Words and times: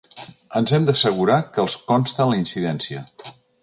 Ens 0.59 0.73
hem 0.77 0.87
d'assegurar 0.87 1.37
que 1.59 1.63
els 1.67 1.79
consta 1.93 2.31
la 2.33 2.43
incidència. 2.43 3.09